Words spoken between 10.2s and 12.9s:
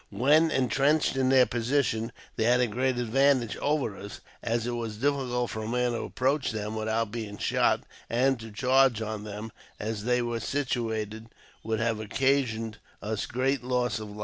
were situated would have occasioned